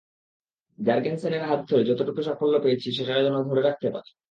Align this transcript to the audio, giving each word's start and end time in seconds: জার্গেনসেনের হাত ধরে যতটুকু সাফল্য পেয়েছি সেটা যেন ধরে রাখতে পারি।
জার্গেনসেনের 0.79 1.43
হাত 1.43 1.61
ধরে 1.69 1.83
যতটুকু 1.89 2.21
সাফল্য 2.21 2.55
পেয়েছি 2.63 2.87
সেটা 2.91 3.13
যেন 3.23 3.35
ধরে 3.43 3.61
রাখতে 3.61 3.87
পারি। 3.89 4.11